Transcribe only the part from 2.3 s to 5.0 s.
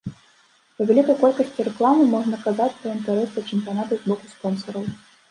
казаць пра інтарэс да чэмпіянату з боку спонсараў.